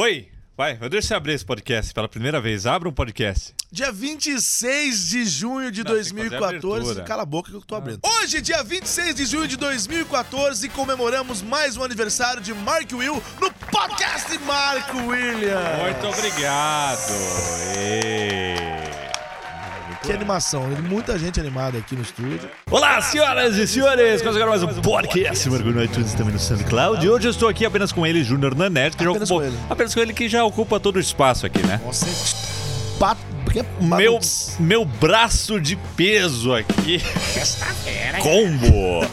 [0.00, 2.66] Oi, vai, eu abrir esse podcast pela primeira vez.
[2.66, 3.52] Abra um podcast.
[3.72, 6.76] Dia 26 de junho de Não, tem que fazer a 2014.
[6.76, 7.04] abertura.
[7.04, 7.98] Cala a boca que eu tô abrindo.
[8.04, 13.52] Hoje, dia 26 de junho de 2014, comemoramos mais um aniversário de Mark Will no
[13.52, 15.82] podcast Mark Williams.
[15.82, 17.12] Muito obrigado.
[17.76, 18.47] Ê.
[20.08, 22.48] Que animação, muita gente animada aqui no estúdio.
[22.70, 24.22] Olá, senhoras e senhores!
[24.22, 25.50] Começa agora mais um podcast.
[25.50, 27.04] Mergulho no iTunes também no SoundCloud.
[27.04, 29.46] E hoje eu estou aqui apenas com ele, Júnior Nanete, que já Apenas ocupou.
[29.46, 29.62] com ele.
[29.68, 31.78] Apenas com ele que já ocupa todo o espaço aqui, né?
[31.84, 32.06] Nossa,
[33.98, 34.18] Meu,
[34.58, 37.02] meu braço de peso aqui.
[38.22, 39.06] Combo!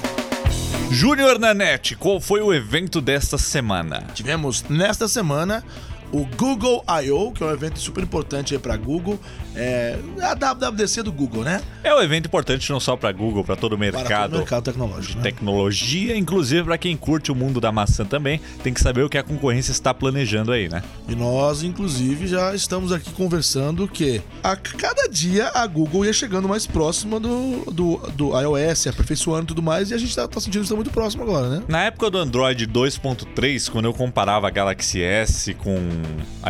[0.90, 4.02] Júnior Nanete, qual foi o evento desta semana?
[4.14, 5.62] Tivemos nesta semana
[6.10, 9.20] o Google I.O., que é um evento super importante pra Google.
[9.56, 11.62] É a WWDC do Google, né?
[11.84, 14.34] É um evento importante não só para Google, para todo o Para todo mercado.
[14.34, 15.18] o mercado tecnológico.
[15.18, 15.24] né?
[15.24, 19.18] Tecnologia, inclusive para quem curte o mundo da maçã também, tem que saber o que
[19.18, 20.84] a concorrência está planejando aí, né?
[21.08, 26.50] E nós, inclusive, já estamos aqui conversando que a cada dia a Google ia chegando
[26.50, 30.40] mais próxima do, do, do iOS, aperfeiçoando e tudo mais, e a gente tá, tá
[30.40, 31.64] sentindo que está muito próximo agora, né?
[31.68, 35.78] Na época do Android 2.3, quando eu comparava Galaxy S com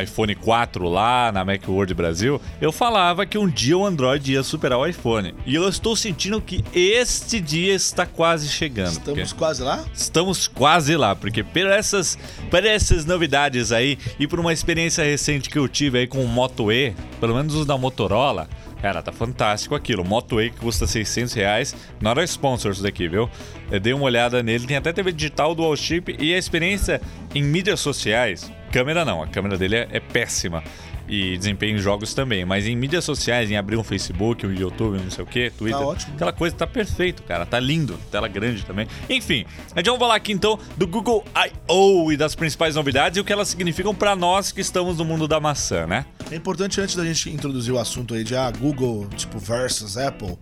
[0.02, 2.94] iPhone 4 lá na Macworld Brasil, eu falava
[3.27, 5.35] que um dia o Android ia superar o iPhone.
[5.45, 8.91] E eu estou sentindo que este dia está quase chegando.
[8.91, 9.83] Estamos porque quase lá?
[9.93, 12.17] Estamos quase lá, porque por essas,
[12.49, 16.27] por essas novidades aí e por uma experiência recente que eu tive aí com o
[16.27, 18.47] Moto E, pelo menos os da Motorola,
[18.81, 20.05] cara, tá fantástico aquilo.
[20.05, 23.30] Moto E que custa 600 reais, não era sponsor isso daqui, viu?
[23.69, 27.02] Eu dei uma olhada nele, tem até TV digital, dual chip e a experiência
[27.33, 28.49] em mídias sociais.
[28.71, 30.63] Câmera não, a câmera dele é, é péssima.
[31.08, 35.00] E desempenho em jogos também, mas em mídias sociais, em abrir um Facebook, um YouTube,
[35.00, 36.16] não sei o que, Twitter, ótimo.
[36.16, 38.88] aquela coisa tá perfeito, cara, tá lindo, tela grande também.
[39.09, 39.45] Enfim,
[39.76, 42.11] a gente vai falar aqui então do Google I.O.
[42.11, 45.28] e das principais novidades e o que elas significam pra nós que estamos no mundo
[45.28, 46.06] da maçã, né?
[46.31, 50.38] É importante, antes da gente introduzir o assunto aí de ah, Google, tipo, versus Apple,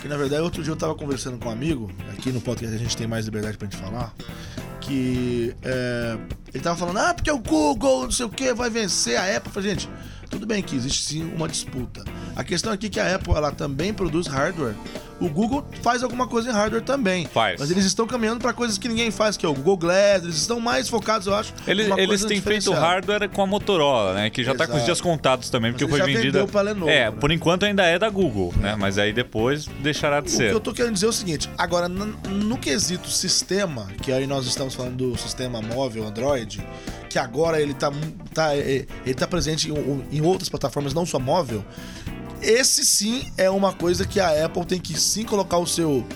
[0.00, 2.78] que na verdade outro dia eu tava conversando com um amigo, aqui no podcast a
[2.78, 4.14] gente tem mais liberdade pra gente falar,
[4.86, 6.18] que é,
[6.52, 9.52] ele tava falando, ah, porque o Google, não sei o que, vai vencer a Apple.
[9.52, 9.88] Falei, gente,
[10.30, 12.04] tudo bem que existe sim uma disputa.
[12.36, 14.74] A questão aqui é que a Apple, ela também produz hardware.
[15.24, 17.26] O Google faz alguma coisa em hardware também.
[17.26, 17.58] Faz.
[17.58, 20.22] Mas eles estão caminhando pra coisas que ninguém faz, que é o Google Glass.
[20.22, 21.54] Eles estão mais focados, eu acho.
[21.66, 24.28] Eles, eles têm feito hardware com a Motorola, né?
[24.28, 24.84] Que já tá com os Exato.
[24.86, 26.22] dias contados também, porque foi vendida.
[26.24, 27.16] vendeu pra Lenovo, é, né?
[27.18, 28.76] por enquanto ainda é da Google, né?
[28.78, 30.52] Mas aí depois deixará de O que ser.
[30.52, 34.74] eu tô querendo dizer é o seguinte: agora, no, quesito sistema, que aí nós estamos
[34.74, 36.62] falando do sistema móvel Android,
[37.08, 37.90] que agora ele tá,
[38.34, 41.64] tá, é, ele tá presente em, em outras plataformas, não só móvel.
[42.44, 46.06] Esse sim é uma coisa que a Apple tem que sim colocar o seu.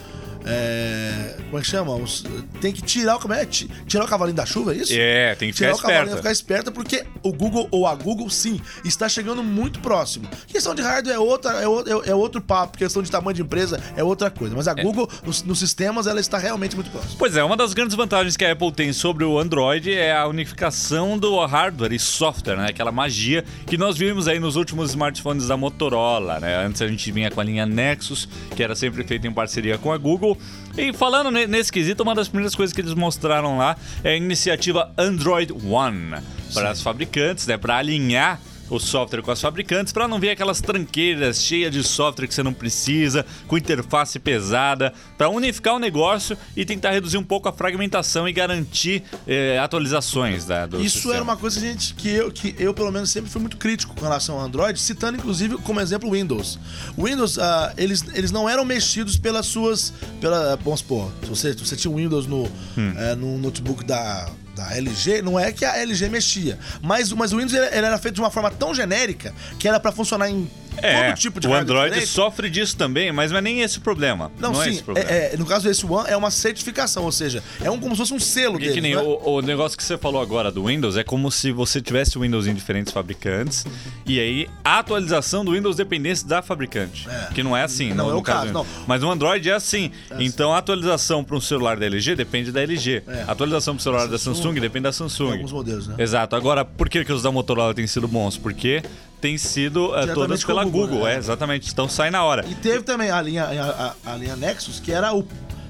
[0.47, 1.94] É, como é que chama?
[1.94, 2.25] Os-
[2.60, 3.44] tem que tirar o, é?
[3.44, 4.93] Ti- tirar o cavalinho da chuva, é isso?
[4.97, 6.16] É, tem que Tirar ficar o cavalinho, esperto.
[6.19, 10.28] ficar esperta, porque o Google ou a Google, sim, está chegando muito próximo.
[10.47, 13.43] Questão de hardware é, outra, é, o- é- é outro papo, questão de tamanho de
[13.43, 14.54] empresa é outra coisa.
[14.56, 17.15] Mas a Google, nos, nos sistemas, ela está realmente muito próxima.
[17.19, 20.26] Pois é, uma das grandes vantagens que a Apple tem sobre o Android é a
[20.26, 22.66] unificação do hardware e software, né?
[22.69, 26.65] Aquela magia que nós vimos aí nos últimos smartphones da Motorola, né?
[26.65, 29.93] Antes a gente vinha com a linha Nexus, que era sempre feita em parceria com
[29.93, 30.27] a Google.
[30.76, 34.16] E falando ne- nesse quesito, uma das primeiras coisas que eles mostraram lá é a
[34.16, 36.16] iniciativa Android One
[36.54, 37.56] para as fabricantes, né?
[37.56, 38.40] Para alinhar
[38.70, 42.42] o software com as fabricantes para não ver aquelas tranqueiras cheias de software que você
[42.42, 47.52] não precisa, com interface pesada, para unificar o negócio e tentar reduzir um pouco a
[47.52, 51.14] fragmentação e garantir eh, atualizações da, do Isso sistema.
[51.14, 54.02] era uma coisa gente, que, eu, que eu, pelo menos, sempre fui muito crítico com
[54.02, 56.58] relação ao Android, citando inclusive como exemplo o Windows.
[56.96, 59.92] O Windows, ah, eles, eles não eram mexidos pelas suas.
[60.20, 62.44] Pela, vamos supor, se você, se você tinha um Windows no,
[62.76, 62.92] Hum.
[62.96, 64.28] eh, no notebook da.
[64.58, 67.96] Da LG, não é que a LG mexia, mas, mas o Windows ele, ele era
[67.96, 70.50] feito de uma forma tão genérica que era pra funcionar em
[70.82, 72.10] É, todo tipo de o Android diferente.
[72.10, 74.30] sofre disso também, mas não é nem esse o problema.
[74.38, 75.10] Não, Não, é sim, esse o problema.
[75.10, 77.98] é- é, no caso desse One é uma certificação, ou seja, é um como se
[78.00, 78.74] fosse um selo Porque dele.
[78.74, 81.80] que nem o, o negócio que você falou agora do Windows é como se você
[81.80, 83.64] tivesse o Windows em diferentes fabricantes
[84.06, 87.08] e aí a atualização do Windows dependesse da fabricante.
[87.08, 87.32] É.
[87.34, 88.66] Que não é assim, Não no, é no caso, não.
[88.86, 89.90] Mas o Android é assim.
[90.19, 93.02] então a atualização para um celular da LG depende da LG.
[93.06, 93.24] É.
[93.26, 95.24] A atualização para o celular da Samsung, Samsung depende da Samsung.
[95.26, 95.94] Tem alguns modelos, né?
[95.98, 96.36] Exato.
[96.36, 98.36] Agora, por que, que os da Motorola têm sido bons?
[98.36, 98.82] Porque
[99.20, 101.15] têm sido Diretamente todas pela Google, Google, né?
[101.15, 101.70] é, exatamente.
[101.73, 102.44] Então sai na hora.
[102.49, 105.26] E teve também a linha, a, a- linha Nexus, que era o.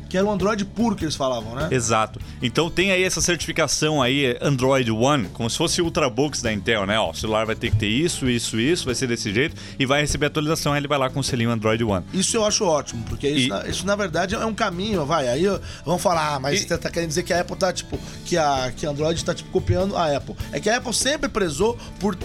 [0.09, 1.69] que era o Android puro que eles falavam, né?
[1.71, 2.19] Exato.
[2.41, 6.87] Então tem aí essa certificação aí, Android One, como se fosse o Ultrabooks da Intel,
[6.87, 6.99] né?
[6.99, 9.85] Ó, o celular vai ter que ter isso, isso, isso, vai ser desse jeito, e
[9.85, 12.05] vai receber atualização, aí ele vai lá com o selinho Android One.
[12.15, 15.29] Isso eu acho ótimo, porque isso, E- na, isso na verdade é um caminho, vai.
[15.29, 15.45] Aí
[15.85, 18.37] vamos falar, ah, mas E- você tá querendo dizer que a Apple tá, tipo, que
[18.39, 20.35] a, que a Android tá, tipo, copiando a Apple.
[20.53, 22.17] É que a Apple sempre prezou por,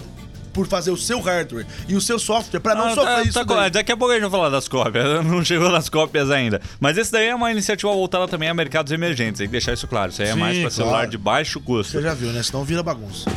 [0.54, 3.46] por fazer o seu hardware e o seu software pra não Ah, sofrer tá- isso.
[3.46, 6.62] tá- daqui a pouco a gente vai falar das cópias, não chegou nas cópias ainda.
[6.80, 9.88] Mas esse daí é uma iniciativa voltada também a mercados emergentes, tem que deixar isso
[9.88, 10.12] claro.
[10.12, 11.10] Isso aí é Sim, mais para celular claro.
[11.12, 11.94] de baixo custo.
[11.94, 12.44] Você já viu, né?
[12.44, 13.30] Senão vira bagunça.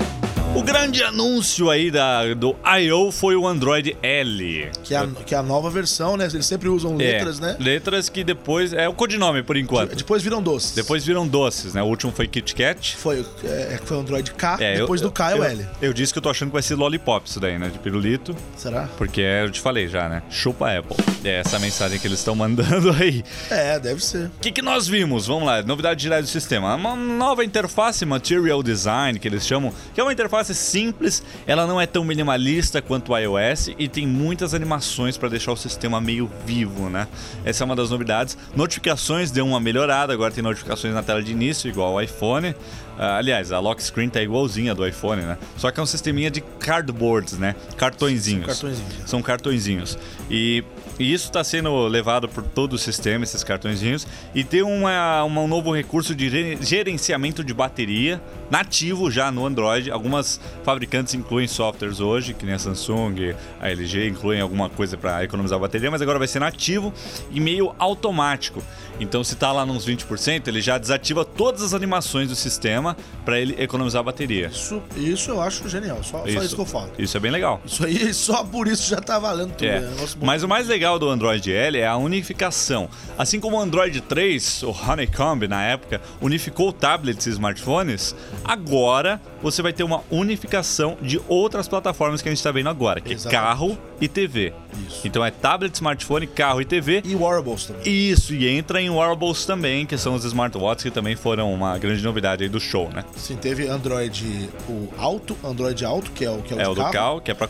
[0.57, 3.13] O grande anúncio aí da, do I.O.
[3.13, 4.71] foi o Android L.
[4.83, 6.27] Que é, a, que é a nova versão, né?
[6.33, 7.57] Eles sempre usam letras, é, né?
[7.61, 8.73] Letras que depois.
[8.73, 9.95] É o codinome por enquanto.
[9.95, 10.75] Depois viram doces.
[10.75, 11.83] Depois viram doces, né?
[11.83, 12.97] O último foi Kit Kat.
[12.97, 15.67] Foi, é, foi o Android K, É, depois eu- do K é eu, o L.
[15.83, 17.69] Eu disse que eu tô achando que vai ser Lollipop isso daí, né?
[17.69, 18.35] De pirulito.
[18.57, 18.89] Será?
[18.97, 20.23] Porque é, eu te falei já, né?
[20.31, 20.97] Chupa Apple.
[21.23, 23.23] É essa mensagem que eles estão mandando aí.
[23.51, 24.29] É, deve ser.
[24.29, 25.27] O que, que nós vimos?
[25.27, 26.75] Vamos lá, novidade geral do sistema.
[26.75, 31.81] Uma nova interface Material Design, que eles chamam, que é uma interface simples, ela não
[31.81, 36.31] é tão minimalista quanto o iOS e tem muitas animações para deixar o sistema meio
[36.45, 37.09] vivo, né?
[37.45, 38.37] Essa é uma das novidades.
[38.55, 42.55] Notificações deu uma melhorada, agora tem notificações na tela de início, igual ao iPhone.
[42.99, 45.37] Ah, aliás, a lock screen tá igualzinha do iPhone, né?
[45.57, 47.55] Só que é um sisteminha de cardboards, né?
[47.77, 48.47] Cartõezinhos.
[48.47, 48.95] Cartõezinhos.
[49.07, 49.99] São cartõezinhos.
[50.31, 50.65] E,
[50.99, 54.07] e isso está sendo levado por todo o sistema, esses cartõezinhos.
[54.35, 58.21] E tem uma, uma- um novo recurso de gere- gerenciamento de bateria
[58.51, 59.91] nativo já no Android.
[59.91, 65.23] Algumas fabricantes incluem softwares hoje, que nem a Samsung, a LG, incluem alguma coisa para
[65.23, 66.93] economizar bateria, mas agora vai ser nativo
[67.31, 68.63] e meio automático.
[69.01, 73.39] Então, se está lá nos 20%, ele já desativa todas as animações do sistema para
[73.39, 74.47] ele economizar bateria.
[74.47, 76.03] Isso, isso eu acho genial.
[76.03, 76.91] Só só isso, que eu falo.
[76.99, 77.61] Isso é bem legal.
[77.65, 79.67] Isso aí, só por isso já tá valendo tudo.
[79.67, 79.81] É.
[79.81, 80.27] bom.
[80.27, 82.89] Mas o mais legal do Android L é a unificação.
[83.19, 88.15] Assim como o Android 3, o Honeycomb na época, unificou tablets e smartphones,
[88.45, 93.01] agora você vai ter uma unificação de outras plataformas que a gente está vendo agora,
[93.01, 93.43] que é Exatamente.
[93.43, 94.53] carro e TV.
[94.89, 95.07] Isso.
[95.07, 97.03] Então é tablet, smartphone, carro e TV.
[97.05, 97.83] E wearables também.
[98.11, 102.03] Isso, e entra em wearables também, que são os smartwatches que também foram uma grande
[102.03, 103.05] novidade aí do show, né?
[103.17, 106.75] Sim, teve Android o Alto, Android Alto, que é o que é o, É o
[106.75, 107.49] do carro, carro, que é para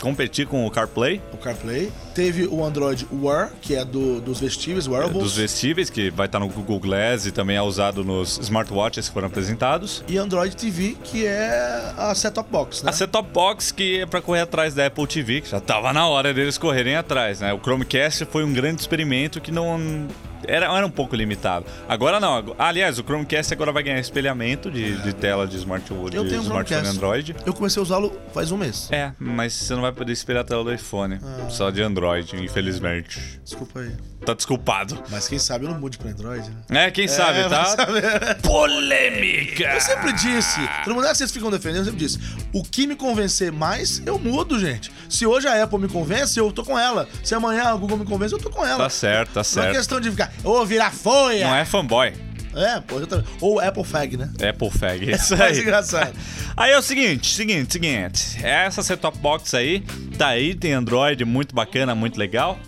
[0.00, 1.20] competir com o CarPlay.
[1.32, 1.90] o CarPlay.
[2.16, 5.22] Teve o Android Wear, que é do, dos vestíveis, wearables.
[5.22, 9.12] dos vestíveis, que vai estar no Google Glass e também é usado nos smartwatches que
[9.12, 10.02] foram apresentados.
[10.08, 12.88] E Android TV, que é a set-top box, né?
[12.88, 16.08] A set-top box que é para correr atrás da Apple TV, que já tava na
[16.08, 17.52] hora deles correrem atrás, né?
[17.52, 20.08] O Chromecast foi um grande experimento que não
[20.46, 21.66] era, era um pouco limitado.
[21.88, 22.54] Agora não.
[22.58, 26.40] Aliás, o Chromecast agora vai ganhar espelhamento de, de tela de, smart, de Eu tenho
[26.40, 26.96] um smartphone Chromecast.
[26.96, 27.36] Android.
[27.44, 28.88] Eu comecei a usá-lo faz um mês.
[28.92, 31.48] É, mas você não vai poder espelhar a tela do iPhone, Ah.
[31.50, 33.40] só de Android, infelizmente.
[33.44, 33.92] Desculpa aí.
[34.26, 35.00] Tá desculpado.
[35.08, 36.86] Mas quem sabe eu não mude pra Android, né?
[36.86, 37.64] É, quem sabe, É, tá?
[37.64, 38.34] saber.
[38.42, 39.64] Polêmica!
[39.72, 42.18] Eu sempre disse, todo mundo é que vocês ficam defendendo, eu sempre disse,
[42.52, 44.90] o que me convencer mais, eu mudo, gente.
[45.08, 47.08] Se hoje a Apple me convence, eu tô com ela.
[47.22, 48.78] Se amanhã a Google me convence, eu tô com ela.
[48.84, 49.76] Tá certo, tá Não é certo.
[49.76, 51.46] questão de ficar, ô, virar folha.
[51.46, 52.12] Não é fanboy.
[52.54, 53.24] É, pô, também.
[53.40, 54.30] Ou Apple Fag, né?
[54.48, 55.62] Apple Fag, isso É mais aí.
[55.62, 56.12] engraçado.
[56.56, 58.38] Aí é o seguinte, seguinte, seguinte.
[58.44, 59.80] Essa set-top box aí,
[60.16, 62.58] tá aí, tem Android muito bacana, muito legal.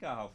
[0.00, 0.30] Vem cá, Ralph.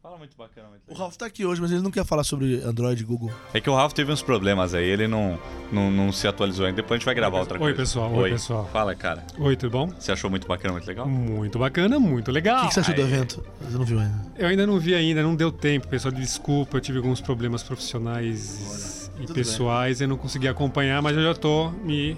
[0.00, 1.00] Fala muito bacana, muito O legal.
[1.06, 3.32] Ralph tá aqui hoje, mas ele não quer falar sobre Android e Google.
[3.52, 5.36] É que o Ralph teve uns problemas aí, ele não,
[5.72, 6.76] não, não se atualizou ainda.
[6.76, 7.76] Depois a gente vai gravar outra Oi, coisa.
[7.76, 8.14] pessoal.
[8.14, 8.68] Oi, pessoal.
[8.72, 9.26] Fala, cara.
[9.36, 9.88] Oi, tudo bom?
[9.88, 11.08] Você achou muito bacana, muito legal?
[11.08, 12.58] Muito bacana, muito legal.
[12.58, 13.44] O que, que você achou do evento?
[13.60, 14.14] Você não viu ainda.
[14.38, 16.14] Eu ainda não vi ainda, não deu tempo, pessoal.
[16.14, 21.24] Desculpa, eu tive alguns problemas profissionais e tudo pessoais, eu não consegui acompanhar, mas eu
[21.24, 22.16] já tô me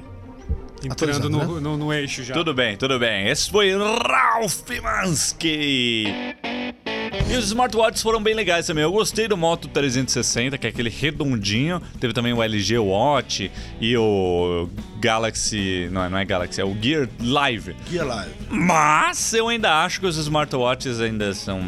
[0.85, 1.61] entrando no, né?
[1.61, 2.35] no, no eixo já.
[2.35, 3.29] Tudo bem, tudo bem.
[3.29, 6.05] Esse foi Ralph Mansky.
[7.30, 8.82] E os smartwatches foram bem legais também.
[8.82, 11.80] Eu gostei do Moto 360, que é aquele redondinho.
[12.00, 13.49] Teve também o LG Watch
[13.80, 14.68] e o
[14.99, 15.88] Galaxy.
[15.92, 17.76] Não, não é Galaxy, é o Gear Live.
[17.88, 18.34] Gear Live.
[18.50, 21.60] Mas eu ainda acho que os smartwatches ainda são.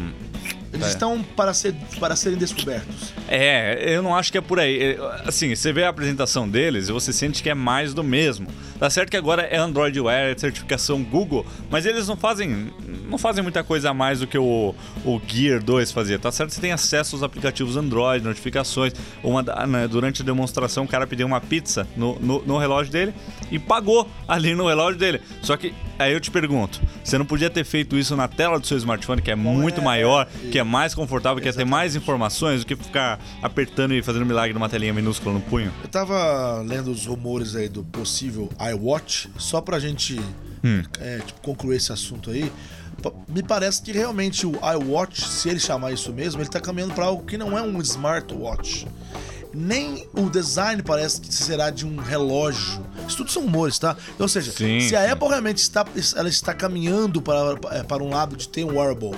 [0.73, 0.89] Eles É.
[0.89, 3.13] estão para, ser, para serem descobertos.
[3.27, 4.81] É, eu não acho que é por aí.
[4.81, 8.47] É, Assim, você vê a apresentação deles e você sente que é mais do mesmo.
[8.79, 12.73] Tá certo que agora é Android Wear, é certificação Google, mas eles não fazem
[13.07, 14.73] não fazem muita coisa a mais do que o,
[15.05, 16.17] o Gear 2 fazia.
[16.17, 18.93] Tá certo que você tem acesso aos aplicativos Android, notificações.
[19.23, 23.13] Uma, né, durante a demonstração, o cara pediu uma pizza no, no, no relógio dele
[23.51, 25.21] e pagou ali no relógio dele.
[25.43, 25.73] Só que
[26.03, 29.21] aí eu te pergunto, você não podia ter feito isso na tela do seu smartphone,
[29.21, 32.61] que é muito é, maior, é, que é mais confortável, que é ter mais informações
[32.61, 35.71] do que ficar apertando e fazendo milagre numa telinha minúscula no punho?
[35.81, 40.19] Eu tava lendo os rumores aí do possível iWatch, só pra gente
[40.63, 40.81] Hum.
[40.99, 42.49] é, tipo, concluir esse assunto aí.
[43.27, 47.05] Me parece que realmente o iWatch, se ele chamar isso mesmo, ele tá caminhando para
[47.05, 48.87] algo que não é um smartwatch.
[49.53, 52.83] Nem o design parece que será de um relógio.
[53.07, 53.95] Isso tudo são rumores, tá?
[54.17, 55.11] Ou seja, Sim, se a sim.
[55.11, 59.11] Apple realmente está, ela está caminhando para, eh, para um lado de ter um wearable,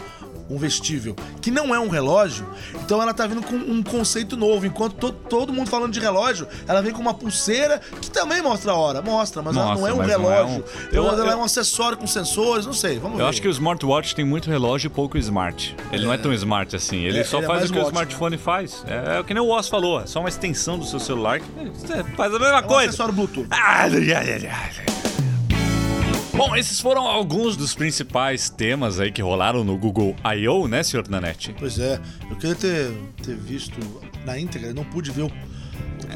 [0.49, 2.45] um vestível, que não é um relógio,
[2.83, 4.65] então ela tá vindo com um conceito novo.
[4.65, 8.71] Enquanto to- todo mundo falando de relógio, ela vem com uma pulseira que também mostra
[8.71, 9.01] a hora.
[9.01, 10.45] Mostra, mas ela não Mostra, é um não é relógio.
[10.57, 10.63] um-
[10.95, 12.99] Eu, Eu- ela é eu- um acessório com sensores, não sei.
[12.99, 13.23] Vamos ver.
[13.23, 15.75] Eu acho que o smartwatch tem muito relógio e pouco smart.
[15.91, 16.97] Ele não é tão smart assim.
[17.03, 18.01] Ele É, só ele é faz o que o watch, né?
[18.01, 18.83] smartphone faz.
[18.87, 20.01] É, é o que nem o Oz falou.
[20.01, 21.45] É só uma extensão do seu celular que
[21.93, 22.89] é, faz a mesma é um coisa.
[22.89, 23.47] acessório Bluetooth.
[23.51, 23.85] Ah.
[26.35, 31.07] Bom, esses foram alguns dos principais temas aí que rolaram no Google I.O., né, senhor
[31.07, 31.55] Nanete?
[31.57, 31.97] Pois é,
[32.29, 32.91] eu queria ter,
[33.23, 33.79] ter visto
[34.25, 35.31] na íntegra, não pude ver o.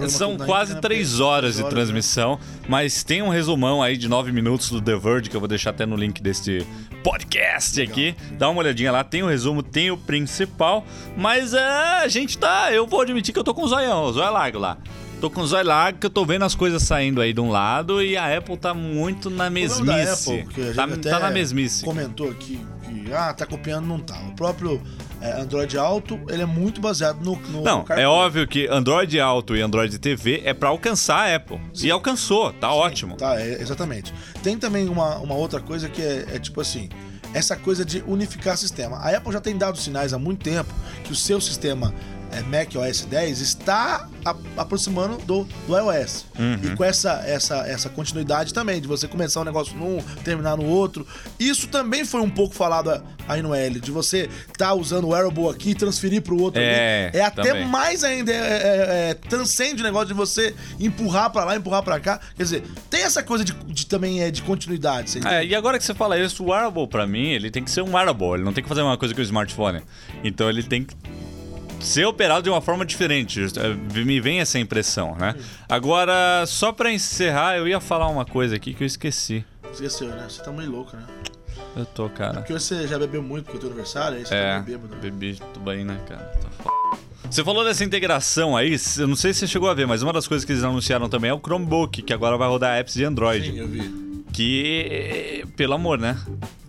[0.09, 4.33] São quase íntegra, três horas de três transmissão, mas tem um resumão aí de nove
[4.33, 6.67] minutos do The Verge, que eu vou deixar até no link deste
[7.01, 8.13] podcast aqui.
[8.33, 10.85] Dá uma olhadinha lá, tem o resumo, tem o principal,
[11.15, 11.63] mas é,
[12.03, 12.73] a gente tá.
[12.73, 14.77] Eu vou admitir que eu tô com o zoião, o zóio largo lá.
[15.19, 17.49] Tô com o zóio largo, que eu tô vendo as coisas saindo aí de um
[17.49, 20.45] lado e a Apple tá muito na mesmice.
[20.45, 21.83] Apple, tá, tá na mesmice.
[21.83, 24.17] Comentou aqui que ah, tá copiando, não tá.
[24.29, 24.81] O próprio
[25.21, 27.35] é, Android Auto, ele é muito baseado no.
[27.35, 31.59] no Não, é óbvio que Android Auto e Android TV é pra alcançar a Apple.
[31.81, 33.17] E alcançou, tá ótimo.
[33.17, 34.13] Tá, é, exatamente.
[34.41, 36.87] Tem também uma, uma outra coisa que é, é tipo assim.
[37.31, 38.97] Essa coisa de unificar sistema.
[38.97, 40.73] A Apple já tem dado sinais há muito tempo
[41.03, 41.93] que o seu sistema
[42.31, 46.25] é, Mac OS 10 está a- aproximando do, do iOS.
[46.63, 50.65] E com essa, essa, essa continuidade também, de você começar um negócio num, terminar no
[50.65, 51.05] outro.
[51.39, 55.47] Isso também foi um pouco falado aí no L, de você tá usando o wearable
[55.49, 57.17] aqui e transferir pro outro É, ali.
[57.17, 57.65] É até também.
[57.67, 61.99] mais ainda, é, é, é, transcende o negócio de você empurrar pra lá, empurrar pra
[61.99, 62.19] cá.
[62.35, 65.19] Quer dizer, tem essa coisa de, de também é de continuidade.
[65.27, 67.81] É, e agora que você fala isso, o wearable pra mim, ele tem que ser
[67.81, 69.81] um wearable, ele não tem que fazer uma coisa com o smartphone.
[70.23, 70.95] Então ele tem que
[71.79, 73.39] ser operado de uma forma diferente.
[73.41, 75.35] É, Me vem essa impressão, né?
[75.67, 79.43] Agora, só pra encerrar, eu ia falar uma coisa aqui que eu esqueci.
[79.71, 80.25] Esqueceu, né?
[80.27, 81.03] Você tá meio louco, né?
[81.75, 82.33] Eu tô, cara.
[82.33, 84.95] Porque você já bebeu muito porque é teu aniversário, aí você É, tá bêbado.
[84.97, 86.19] bebi tubaína, cara.
[86.41, 86.69] Tá f...
[87.29, 90.11] Você falou dessa integração aí, eu não sei se você chegou a ver, mas uma
[90.11, 93.05] das coisas que eles anunciaram também é o Chromebook, que agora vai rodar apps de
[93.05, 93.45] Android.
[93.51, 94.09] Sim, eu vi.
[94.33, 96.17] Que, pelo amor, né?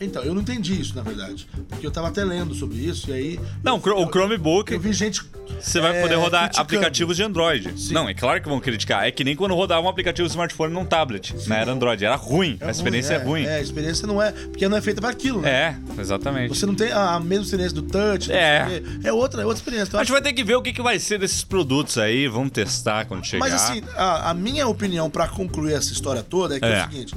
[0.01, 1.47] Então, eu não entendi isso, na verdade.
[1.69, 3.41] Porque eu tava até lendo sobre isso e aí.
[3.63, 5.21] Não, o Chr- o Chromebook, Eu vi gente.
[5.61, 6.63] você vai é, poder rodar criticando.
[6.63, 7.79] aplicativos de Android.
[7.79, 7.93] Sim.
[7.93, 9.07] Não, é claro que vão criticar.
[9.07, 11.35] É que nem quando rodava um aplicativo de smartphone num tablet.
[11.47, 12.57] Não era Android, era ruim.
[12.61, 13.45] é a experiência é, ruim.
[13.45, 14.33] É, a experiência não é.
[14.33, 15.79] Porque não é feita para aquilo, né?
[15.97, 16.49] É, exatamente.
[16.57, 18.33] Você não tem a mesma experiência do touch.
[18.33, 18.83] É.
[19.05, 19.89] É outra, é outra experiência.
[19.91, 22.27] Então, A gente vai ter que ver o que, que vai ser desses produtos aí.
[22.27, 23.41] Vamos testar quando chegar.
[23.41, 26.87] Mas assim, a, a minha opinião pra concluir essa história toda é que é, É.
[26.87, 27.15] o seguinte: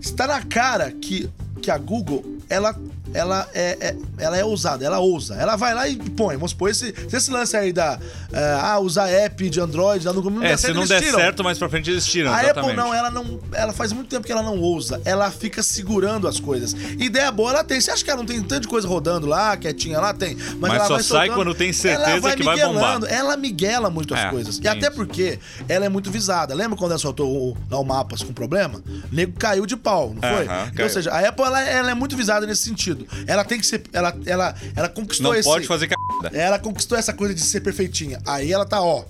[0.00, 1.28] está na cara que,
[1.66, 2.76] que a Google ela,
[3.14, 5.34] ela, é, é- ela é ousada, ela ousa.
[5.34, 6.34] Ela vai lá e põe.
[6.36, 7.98] Vamos supor, esse, se esse lance aí da.
[8.32, 10.86] é, ah, usar app de Android lá no Google não é, der se certo, não
[10.86, 11.18] der tiram.
[11.18, 12.32] certo, mais pra frente eles tiram.
[12.32, 12.58] A exatamente.
[12.70, 13.40] Apple não, ela não.
[13.52, 15.00] Ela faz muito tempo que ela não ousa.
[15.04, 16.74] Ela fica segurando as coisas.
[16.98, 17.80] Ideia boa ela tem.
[17.80, 20.12] Você acha que ela não tem tanta coisa rodando lá, quietinha lá?
[20.12, 20.34] Tem.
[20.36, 21.34] Mas, Mas ela só vai sai soltando.
[21.34, 23.00] quando tem certeza ela vai que vai bombar.
[23.08, 24.58] Ela miguela muito as É, coisas.
[24.62, 24.96] E até isso.
[24.96, 26.54] porque ela é muito visada.
[26.54, 28.82] Lembra quando ela soltou o, lá o mapas com problema?
[29.10, 30.46] O nego caiu de pau, não foi?
[30.46, 30.86] Aham, então, caiu.
[30.86, 32.95] ou seja, a Apple ela, ela é muito visada nesse sentido.
[33.26, 33.82] Ela tem que ser.
[33.92, 35.48] Ela, ela, ela conquistou Não esse.
[35.48, 36.36] pode fazer cagada.
[36.36, 38.20] Ela conquistou essa coisa de ser perfeitinha.
[38.26, 39.04] Aí ela tá ó.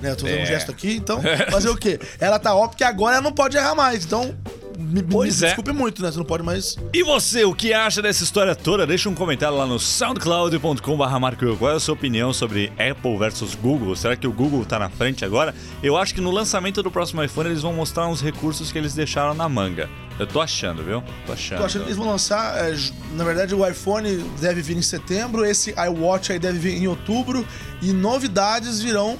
[0.00, 0.42] Né, eu tô fazendo É.
[0.42, 1.20] um gesto aqui, então.
[1.50, 1.98] Fazer o quê?
[2.18, 4.04] Ela tá ó porque agora ela não pode errar mais.
[4.04, 4.34] Então.
[4.80, 5.46] Me, me Pois é.
[5.46, 6.10] desculpe muito, né?
[6.10, 6.76] Você não pode mais.
[6.92, 8.86] E você, o que acha dessa história toda?
[8.86, 11.56] Deixa um comentário lá no soundcloud.com.br Marco.
[11.56, 13.94] Qual é a sua opinião sobre Apple versus Google?
[13.94, 15.54] Será que o Google tá na frente agora?
[15.82, 18.94] Eu acho que no lançamento do próximo iPhone eles vão mostrar uns recursos que eles
[18.94, 19.88] deixaram na manga.
[20.18, 21.02] Eu tô achando, viu?
[21.26, 21.58] Tô achando.
[21.58, 22.56] Tô achando que eles vão lançar.
[22.58, 22.76] é,
[23.12, 27.46] na verdade, o iPhone deve vir em setembro, esse iWatch aí deve vir em outubro.
[27.82, 29.18] E novidades virão.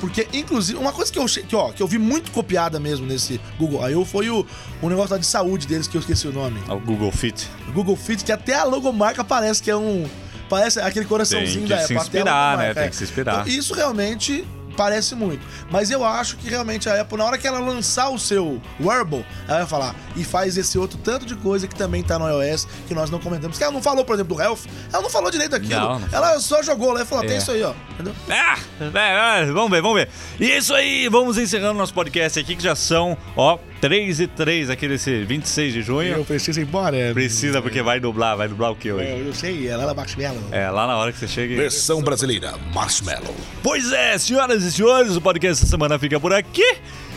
[0.00, 3.40] Porque, inclusive, uma coisa que eu, que, ó, que eu vi muito copiada mesmo nesse
[3.58, 4.04] Google I.O.
[4.04, 4.44] foi o,
[4.82, 6.60] o negócio lá de saúde deles, que eu esqueci o nome.
[6.68, 7.48] O Google Fit.
[7.72, 10.06] Google Fit, que até a logomarca parece que é um.
[10.48, 11.96] Parece aquele coraçãozinho Tem que da se Apple.
[11.96, 12.74] até a inspirar, né?
[12.74, 13.40] Tem que se inspirar.
[13.40, 15.44] Então, isso realmente parece muito.
[15.70, 19.24] Mas eu acho que realmente a Apple, na hora que ela lançar o seu wearable,
[19.48, 22.66] ela vai falar e faz esse outro tanto de coisa que também tá no iOS,
[22.86, 23.56] que nós não comentamos.
[23.58, 24.60] Que ela não falou, por exemplo, do Health.
[24.92, 25.70] Ela não falou direito daquilo.
[25.80, 27.38] Não, não ela só jogou lá e falou: tem É.
[27.38, 27.72] isso aí, ó.
[27.94, 28.14] Entendeu?
[28.28, 30.08] Ah, é, é, vamos ver, vamos ver.
[30.40, 34.26] E é isso aí, vamos encerrando nosso podcast aqui, que já são, ó, 3 e
[34.26, 36.24] 3 aqui desse 26 de junho.
[36.24, 36.96] preciso ir embora.
[36.96, 37.12] é.
[37.12, 39.06] Precisa, porque vai dublar, vai dublar o que hoje?
[39.10, 40.42] Eu sei, ela era Marshmallow.
[40.50, 41.54] É, lá na hora que você chega.
[41.54, 43.36] Versão brasileira, Marshmallow.
[43.62, 46.64] Pois é, senhoras e senhores, o podcast essa semana fica por aqui.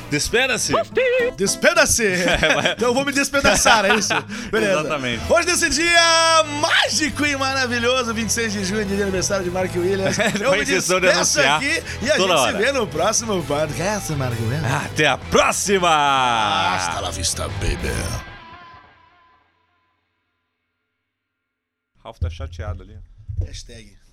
[0.10, 0.74] Despeda-se!
[1.36, 2.04] Despeda-se!
[2.76, 4.14] então eu vou me despedaçar, é isso?
[4.50, 4.80] Beleza.
[4.80, 5.32] Exatamente.
[5.32, 10.18] Hoje nesse dia mágico e maravilhoso, 26 de junho, dia de aniversário de Mark Williams.
[10.40, 12.52] Eu me despeço aqui e a gente hora.
[12.52, 14.72] se vê no próximo podcast, Mark Williams.
[14.86, 16.76] Até a próxima!
[16.76, 17.92] Hasta la vista, baby.
[22.04, 22.98] Ralph tá chateado ali.
[23.46, 24.07] Hashtag.